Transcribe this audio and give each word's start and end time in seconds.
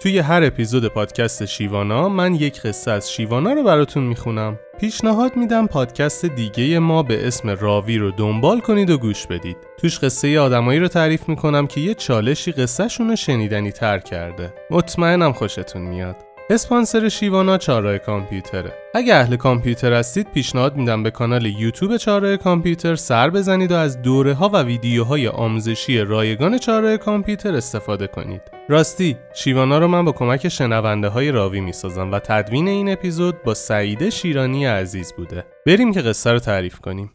توی 0.00 0.18
هر 0.18 0.44
اپیزود 0.44 0.86
پادکست 0.88 1.44
شیوانا 1.44 2.08
من 2.08 2.34
یک 2.34 2.60
قصه 2.60 2.90
از 2.90 3.12
شیوانا 3.12 3.52
رو 3.52 3.62
براتون 3.62 4.02
می‌خونم. 4.02 4.58
پیشنهاد 4.80 5.36
میدم 5.36 5.66
پادکست 5.66 6.26
دیگه 6.26 6.78
ما 6.78 7.02
به 7.02 7.26
اسم 7.26 7.50
راوی 7.50 7.98
رو 7.98 8.10
دنبال 8.10 8.60
کنید 8.60 8.90
و 8.90 8.98
گوش 8.98 9.26
بدید. 9.26 9.56
توش 9.78 9.98
قصه 9.98 10.40
آدمایی 10.40 10.80
رو 10.80 10.88
تعریف 10.88 11.28
می‌کنم 11.28 11.66
که 11.66 11.80
یه 11.80 11.94
چالشی 11.94 12.52
قصهشون 12.52 13.08
رو 13.08 13.16
شنیدنی 13.16 13.72
تر 13.72 13.98
کرده. 13.98 14.54
مطمئنم 14.70 15.32
خوشتون 15.32 15.82
میاد. 15.82 16.16
اسپانسر 16.50 17.08
شیوانا 17.08 17.58
چاره 17.58 17.98
کامپیوتره. 17.98 18.72
اگه 18.94 19.14
اهل 19.14 19.36
کامپیوتر 19.36 19.92
هستید 19.92 20.32
پیشنهاد 20.34 20.76
میدم 20.76 21.02
به 21.02 21.10
کانال 21.10 21.46
یوتیوب 21.46 21.96
چاره 21.96 22.36
کامپیوتر 22.36 22.96
سر 22.96 23.30
بزنید 23.30 23.72
و 23.72 23.74
از 23.74 24.02
دوره 24.02 24.34
ها 24.34 24.48
و 24.48 24.62
ویدیوهای 24.62 25.28
آموزشی 25.28 25.98
رایگان 25.98 26.58
چاره 26.58 26.98
کامپیوتر 26.98 27.56
استفاده 27.56 28.06
کنید. 28.06 28.55
راستی 28.68 29.16
شیوانا 29.34 29.78
رو 29.78 29.88
من 29.88 30.04
با 30.04 30.12
کمک 30.12 30.48
شنونده 30.48 31.08
های 31.08 31.30
راوی 31.30 31.60
می‌سازم 31.60 32.12
و 32.12 32.18
تدوین 32.18 32.68
این 32.68 32.92
اپیزود 32.92 33.42
با 33.42 33.54
سعیده 33.54 34.10
شیرانی 34.10 34.66
عزیز 34.66 35.12
بوده. 35.12 35.44
بریم 35.66 35.92
که 35.92 36.00
قصه 36.00 36.32
رو 36.32 36.38
تعریف 36.38 36.80
کنیم. 36.80 37.12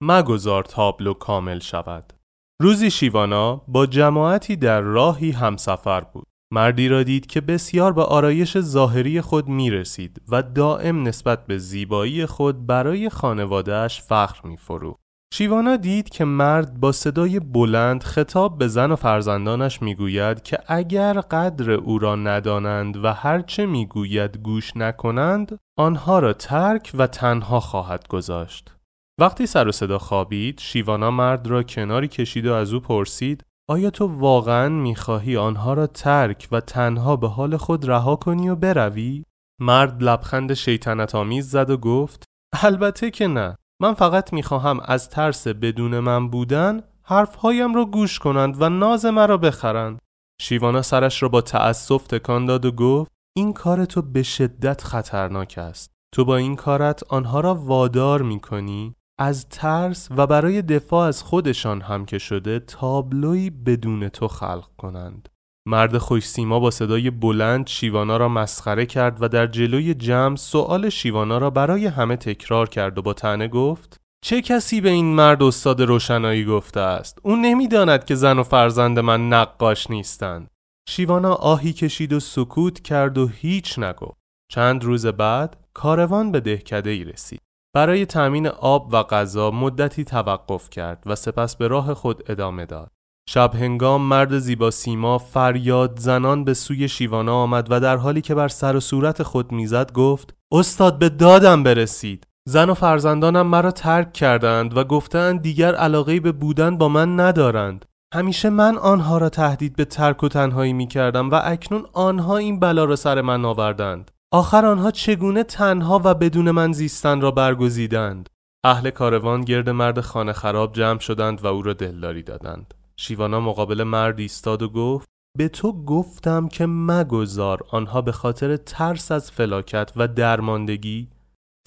مگذار 0.00 0.64
تابلو 0.64 1.14
کامل 1.14 1.58
شود. 1.58 2.21
روزی 2.62 2.90
شیوانا 2.90 3.62
با 3.68 3.86
جماعتی 3.86 4.56
در 4.56 4.80
راهی 4.80 5.30
همسفر 5.30 6.00
بود 6.00 6.26
مردی 6.52 6.88
را 6.88 7.02
دید 7.02 7.26
که 7.26 7.40
بسیار 7.40 7.92
به 7.92 8.02
آرایش 8.02 8.58
ظاهری 8.58 9.20
خود 9.20 9.48
می 9.48 9.70
رسید 9.70 10.22
و 10.28 10.42
دائم 10.42 11.02
نسبت 11.02 11.46
به 11.46 11.58
زیبایی 11.58 12.26
خود 12.26 12.66
برای 12.66 13.08
خانوادهش 13.08 14.02
فخر 14.02 14.48
می 14.48 14.56
فرو. 14.56 14.96
شیوانا 15.34 15.76
دید 15.76 16.08
که 16.08 16.24
مرد 16.24 16.80
با 16.80 16.92
صدای 16.92 17.40
بلند 17.40 18.02
خطاب 18.02 18.58
به 18.58 18.68
زن 18.68 18.92
و 18.92 18.96
فرزندانش 18.96 19.82
می‌گوید 19.82 20.42
که 20.42 20.58
اگر 20.66 21.20
قدر 21.20 21.70
او 21.70 21.98
را 21.98 22.16
ندانند 22.16 23.04
و 23.04 23.12
هرچه 23.12 23.66
می‌گوید 23.66 24.38
گوش 24.38 24.76
نکنند 24.76 25.58
آنها 25.78 26.18
را 26.18 26.32
ترک 26.32 26.90
و 26.94 27.06
تنها 27.06 27.60
خواهد 27.60 28.08
گذاشت. 28.08 28.71
وقتی 29.20 29.46
سر 29.46 29.68
و 29.68 29.72
صدا 29.72 29.98
خوابید 29.98 30.60
شیوانا 30.60 31.10
مرد 31.10 31.46
را 31.46 31.62
کناری 31.62 32.08
کشید 32.08 32.46
و 32.46 32.52
از 32.52 32.72
او 32.72 32.80
پرسید 32.80 33.44
آیا 33.68 33.90
تو 33.90 34.06
واقعا 34.06 34.68
می‌خواهی 34.68 35.36
آنها 35.36 35.74
را 35.74 35.86
ترک 35.86 36.48
و 36.52 36.60
تنها 36.60 37.16
به 37.16 37.28
حال 37.28 37.56
خود 37.56 37.88
رها 37.88 38.16
کنی 38.16 38.48
و 38.48 38.56
بروی؟ 38.56 39.24
مرد 39.60 40.02
لبخند 40.02 40.54
شیطنت 40.54 41.14
آمیز 41.14 41.50
زد 41.50 41.70
و 41.70 41.76
گفت 41.76 42.24
البته 42.62 43.10
که 43.10 43.26
نه. 43.26 43.56
من 43.82 43.94
فقط 43.94 44.32
می‌خواهم 44.32 44.80
از 44.84 45.08
ترس 45.08 45.48
بدون 45.48 45.98
من 45.98 46.28
بودن 46.28 46.80
حرفهایم 47.02 47.74
را 47.74 47.84
گوش 47.84 48.18
کنند 48.18 48.62
و 48.62 48.68
ناز 48.68 49.04
مرا 49.04 49.36
بخرند. 49.36 49.98
شیوانا 50.40 50.82
سرش 50.82 51.22
را 51.22 51.28
با 51.28 51.40
تأسف 51.40 52.06
تکان 52.06 52.46
داد 52.46 52.64
و 52.64 52.72
گفت 52.72 53.10
این 53.36 53.52
کار 53.52 53.84
تو 53.84 54.02
به 54.02 54.22
شدت 54.22 54.84
خطرناک 54.84 55.54
است. 55.58 55.90
تو 56.14 56.24
با 56.24 56.36
این 56.36 56.56
کارت 56.56 57.02
آنها 57.08 57.40
را 57.40 57.54
وادار 57.54 58.22
می‌کنی؟ 58.22 58.94
از 59.22 59.48
ترس 59.48 60.08
و 60.16 60.26
برای 60.26 60.62
دفاع 60.62 61.08
از 61.08 61.22
خودشان 61.22 61.80
هم 61.80 62.04
که 62.04 62.18
شده 62.18 62.58
تابلوی 62.58 63.50
بدون 63.50 64.08
تو 64.08 64.28
خلق 64.28 64.68
کنند. 64.78 65.28
مرد 65.68 65.98
خوش 65.98 66.28
سیما 66.28 66.60
با 66.60 66.70
صدای 66.70 67.10
بلند 67.10 67.66
شیوانا 67.66 68.16
را 68.16 68.28
مسخره 68.28 68.86
کرد 68.86 69.22
و 69.22 69.28
در 69.28 69.46
جلوی 69.46 69.94
جمع 69.94 70.36
سؤال 70.36 70.88
شیوانا 70.88 71.38
را 71.38 71.50
برای 71.50 71.86
همه 71.86 72.16
تکرار 72.16 72.68
کرد 72.68 72.98
و 72.98 73.02
با 73.02 73.12
تنه 73.14 73.48
گفت 73.48 73.96
چه 74.24 74.42
کسی 74.42 74.80
به 74.80 74.90
این 74.90 75.14
مرد 75.14 75.42
استاد 75.42 75.82
روشنایی 75.82 76.44
گفته 76.44 76.80
است؟ 76.80 77.18
او 77.22 77.36
نمی‌داند 77.36 78.04
که 78.04 78.14
زن 78.14 78.38
و 78.38 78.42
فرزند 78.42 78.98
من 78.98 79.28
نقاش 79.28 79.90
نیستند. 79.90 80.48
شیوانا 80.88 81.34
آهی 81.34 81.72
کشید 81.72 82.12
و 82.12 82.20
سکوت 82.20 82.80
کرد 82.80 83.18
و 83.18 83.26
هیچ 83.26 83.78
نگفت. 83.78 84.18
چند 84.52 84.84
روز 84.84 85.06
بعد 85.06 85.56
کاروان 85.74 86.32
به 86.32 86.40
دهکده 86.40 86.90
ای 86.90 87.04
رسید. 87.04 87.40
برای 87.74 88.06
تأمین 88.06 88.46
آب 88.46 88.88
و 88.92 89.02
غذا 89.02 89.50
مدتی 89.50 90.04
توقف 90.04 90.70
کرد 90.70 91.02
و 91.06 91.14
سپس 91.14 91.56
به 91.56 91.68
راه 91.68 91.94
خود 91.94 92.22
ادامه 92.26 92.66
داد. 92.66 92.90
شب 93.28 93.54
هنگام 93.54 94.02
مرد 94.02 94.38
زیبا 94.38 94.70
سیما 94.70 95.18
فریاد 95.18 95.98
زنان 95.98 96.44
به 96.44 96.54
سوی 96.54 96.88
شیوانا 96.88 97.34
آمد 97.34 97.66
و 97.70 97.80
در 97.80 97.96
حالی 97.96 98.20
که 98.20 98.34
بر 98.34 98.48
سر 98.48 98.76
و 98.76 98.80
صورت 98.80 99.22
خود 99.22 99.52
می‌زد 99.52 99.92
گفت 99.92 100.34
استاد 100.52 100.98
به 100.98 101.08
دادم 101.08 101.62
برسید. 101.62 102.26
زن 102.48 102.70
و 102.70 102.74
فرزندانم 102.74 103.46
مرا 103.46 103.70
ترک 103.70 104.12
کردند 104.12 104.76
و 104.76 104.84
گفتند 104.84 105.42
دیگر 105.42 105.74
علاقه 105.74 106.20
به 106.20 106.32
بودن 106.32 106.78
با 106.78 106.88
من 106.88 107.20
ندارند. 107.20 107.84
همیشه 108.14 108.50
من 108.50 108.78
آنها 108.78 109.18
را 109.18 109.28
تهدید 109.28 109.76
به 109.76 109.84
ترک 109.84 110.22
و 110.22 110.28
تنهایی 110.28 110.72
می 110.72 110.86
کردم 110.86 111.30
و 111.30 111.40
اکنون 111.44 111.86
آنها 111.92 112.36
این 112.36 112.60
بلا 112.60 112.84
را 112.84 112.96
سر 112.96 113.20
من 113.20 113.44
آوردند. 113.44 114.10
آخر 114.34 114.66
آنها 114.66 114.90
چگونه 114.90 115.42
تنها 115.42 116.00
و 116.04 116.14
بدون 116.14 116.50
من 116.50 116.72
زیستن 116.72 117.20
را 117.20 117.30
برگزیدند؟ 117.30 118.28
اهل 118.64 118.90
کاروان 118.90 119.40
گرد 119.40 119.70
مرد 119.70 120.00
خانه 120.00 120.32
خراب 120.32 120.72
جمع 120.72 120.98
شدند 120.98 121.44
و 121.44 121.46
او 121.46 121.62
را 121.62 121.72
دلداری 121.72 122.22
دادند. 122.22 122.74
شیوانا 122.96 123.40
مقابل 123.40 123.82
مرد 123.82 124.18
ایستاد 124.18 124.62
و 124.62 124.68
گفت 124.68 125.08
به 125.38 125.48
تو 125.48 125.84
گفتم 125.84 126.48
که 126.48 126.66
مگذار 126.66 127.64
آنها 127.70 128.00
به 128.00 128.12
خاطر 128.12 128.56
ترس 128.56 129.12
از 129.12 129.30
فلاکت 129.30 129.92
و 129.96 130.08
درماندگی 130.08 131.08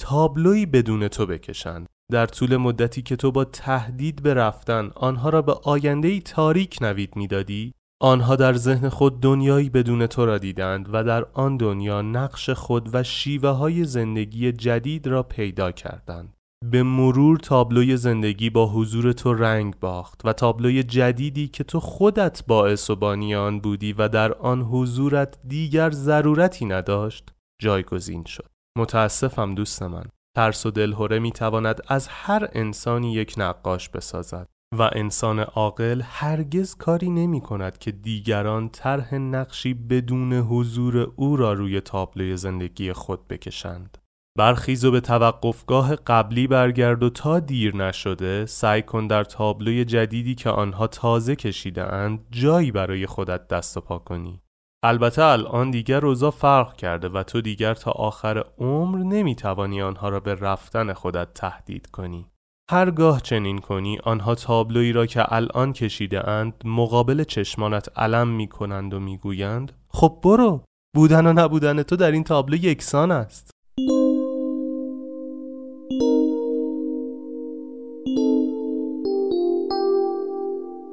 تابلوی 0.00 0.66
بدون 0.66 1.08
تو 1.08 1.26
بکشند. 1.26 1.86
در 2.12 2.26
طول 2.26 2.56
مدتی 2.56 3.02
که 3.02 3.16
تو 3.16 3.32
با 3.32 3.44
تهدید 3.44 4.22
به 4.22 4.34
رفتن 4.34 4.90
آنها 4.94 5.28
را 5.28 5.42
به 5.42 5.52
آینده 5.52 6.20
تاریک 6.20 6.78
نوید 6.80 7.16
می‌دادی؟ 7.16 7.72
آنها 8.04 8.36
در 8.36 8.52
ذهن 8.52 8.88
خود 8.88 9.20
دنیایی 9.20 9.70
بدون 9.70 10.06
تو 10.06 10.26
را 10.26 10.38
دیدند 10.38 10.88
و 10.92 11.04
در 11.04 11.26
آن 11.32 11.56
دنیا 11.56 12.02
نقش 12.02 12.50
خود 12.50 12.94
و 12.94 13.02
شیوه 13.02 13.48
های 13.48 13.84
زندگی 13.84 14.52
جدید 14.52 15.06
را 15.06 15.22
پیدا 15.22 15.72
کردند. 15.72 16.34
به 16.70 16.82
مرور 16.82 17.38
تابلوی 17.38 17.96
زندگی 17.96 18.50
با 18.50 18.66
حضور 18.66 19.12
تو 19.12 19.34
رنگ 19.34 19.78
باخت 19.80 20.20
و 20.24 20.32
تابلوی 20.32 20.82
جدیدی 20.82 21.48
که 21.48 21.64
تو 21.64 21.80
خودت 21.80 22.46
باعث 22.46 22.90
و 22.90 22.96
بانی 22.96 23.34
آن 23.34 23.60
بودی 23.60 23.92
و 23.92 24.08
در 24.08 24.32
آن 24.32 24.62
حضورت 24.62 25.38
دیگر 25.48 25.90
ضرورتی 25.90 26.64
نداشت 26.64 27.34
جایگزین 27.62 28.24
شد. 28.24 28.48
متاسفم 28.78 29.54
دوست 29.54 29.82
من. 29.82 30.04
ترس 30.36 30.66
و 30.66 30.70
دلهوره 30.70 31.18
می 31.18 31.32
تواند 31.32 31.80
از 31.88 32.08
هر 32.08 32.48
انسانی 32.52 33.12
یک 33.12 33.34
نقاش 33.36 33.88
بسازد. 33.88 34.48
و 34.78 34.90
انسان 34.92 35.40
عاقل 35.40 36.02
هرگز 36.04 36.74
کاری 36.74 37.10
نمی 37.10 37.40
کند 37.40 37.78
که 37.78 37.90
دیگران 37.90 38.68
طرح 38.68 39.14
نقشی 39.14 39.74
بدون 39.74 40.32
حضور 40.32 41.12
او 41.16 41.36
را 41.36 41.52
روی 41.52 41.80
تابلوی 41.80 42.36
زندگی 42.36 42.92
خود 42.92 43.28
بکشند. 43.28 43.98
برخیز 44.38 44.84
و 44.84 44.90
به 44.90 45.00
توقفگاه 45.00 45.96
قبلی 45.96 46.46
برگرد 46.46 47.02
و 47.02 47.10
تا 47.10 47.38
دیر 47.38 47.76
نشده 47.76 48.46
سعی 48.46 48.82
کن 48.82 49.06
در 49.06 49.24
تابلوی 49.24 49.84
جدیدی 49.84 50.34
که 50.34 50.50
آنها 50.50 50.86
تازه 50.86 51.36
کشیده 51.36 51.92
اند 51.92 52.26
جایی 52.30 52.70
برای 52.70 53.06
خودت 53.06 53.48
دست 53.48 53.76
و 53.76 53.80
پا 53.80 53.98
کنی. 53.98 54.40
البته 54.84 55.22
الان 55.22 55.70
دیگر 55.70 56.00
روزا 56.00 56.30
فرق 56.30 56.76
کرده 56.76 57.08
و 57.08 57.22
تو 57.22 57.40
دیگر 57.40 57.74
تا 57.74 57.90
آخر 57.90 58.44
عمر 58.58 58.98
نمی 58.98 59.34
توانی 59.34 59.82
آنها 59.82 60.08
را 60.08 60.20
به 60.20 60.34
رفتن 60.34 60.92
خودت 60.92 61.34
تهدید 61.34 61.86
کنی. 61.86 62.26
هرگاه 62.74 63.20
چنین 63.20 63.58
کنی 63.58 63.98
آنها 64.04 64.34
تابلویی 64.34 64.92
را 64.92 65.06
که 65.06 65.32
الان 65.32 65.72
کشیده 65.72 66.28
اند 66.28 66.54
مقابل 66.64 67.24
چشمانت 67.24 67.98
علم 67.98 68.28
می 68.28 68.48
کنند 68.48 68.94
و 68.94 69.00
می 69.00 69.18
گویند 69.18 69.72
خب 69.88 70.18
برو 70.22 70.64
بودن 70.94 71.26
و 71.26 71.32
نبودن 71.32 71.82
تو 71.82 71.96
در 71.96 72.10
این 72.10 72.24
تابلو 72.24 72.56
یکسان 72.56 73.10
است. 73.10 73.50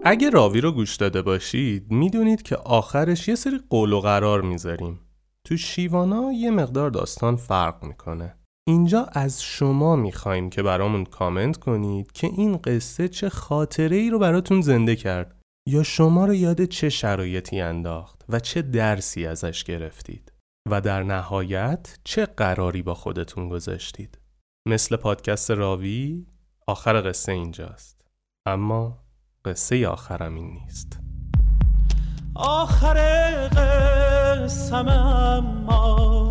اگه 0.04 0.30
راوی 0.30 0.62
رو 0.62 0.72
گوش 0.72 0.96
داده 0.96 1.22
باشید 1.22 1.92
می‌دونید 1.92 2.42
که 2.42 2.56
آخرش 2.56 3.28
یه 3.28 3.36
سری 3.36 3.60
قول 3.70 3.94
و 3.94 4.00
قرار 4.00 4.42
می‌ذاریم. 4.42 5.00
تو 5.44 5.58
شیوانا 5.58 6.32
یه 6.32 6.52
مقدار 6.52 6.90
داستان 6.90 7.36
فرق 7.36 7.84
می‌کنه. 7.84 8.41
اینجا 8.68 9.04
از 9.12 9.44
شما 9.44 9.96
می‌خوایم 9.96 10.50
که 10.50 10.64
برامون 10.64 11.06
کامنت 11.06 11.58
کنید 11.58 12.12
که 12.12 12.28
این 12.28 12.58
قصه 12.58 13.08
چه 13.08 13.30
خاطره 13.30 13.96
ای 13.96 14.10
رو 14.10 14.20
براتون 14.20 14.62
زنده 14.62 14.96
کرد 14.96 15.42
یا 15.68 15.84
شما 15.84 16.26
رو 16.26 16.34
یاد 16.34 16.66
چه 16.66 16.90
شرایطی 16.90 17.62
انداخت 17.62 18.26
و 18.30 18.40
چه 18.40 18.62
درسی 18.62 19.26
ازش 19.26 19.64
گرفتید 19.64 20.32
و 20.70 20.82
در 20.82 21.04
نهایت 21.04 22.00
چه 22.04 22.26
قراری 22.26 22.82
با 22.82 22.94
خودتون 22.94 23.50
گذاشتید. 23.50 24.20
مثل 24.68 24.96
پادکست 24.96 25.52
راوی 25.52 26.26
آخر 26.68 27.10
قصه 27.10 27.32
اینجاست. 27.32 28.06
اما 28.46 28.98
قصه 29.46 29.88
آخرم 29.88 30.36
این 30.36 30.52
نیست. 30.52 31.00
آخر 32.36 32.98
قصم 33.48 34.88
اما 34.88 36.31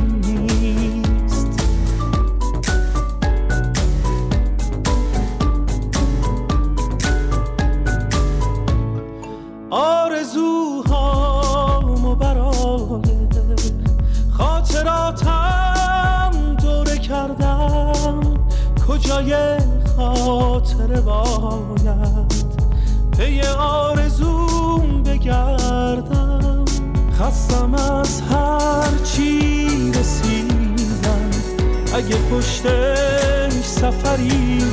خاطراتم 14.83 16.55
دوره 16.61 16.97
کردم 16.97 18.19
کجای 18.87 19.35
خاطره 19.97 21.01
باید؟ 21.01 22.31
پی 23.17 23.41
آرزوم 23.57 25.03
بگردم. 25.03 26.65
خستم 27.19 27.73
از 27.73 28.21
هر 28.21 28.97
چی 29.03 29.91
رسیدم. 29.91 31.29
اگه 31.95 32.15
پشتش 32.15 33.63
سفری 33.63 34.63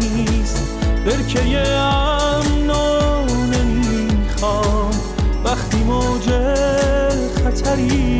نیست 0.00 0.76
برکه 1.06 1.68
امنو 1.68 3.24
نمی‌خوام. 3.52 4.90
وقتی 5.44 5.76
موج 5.84 6.28
خطری 7.44 8.18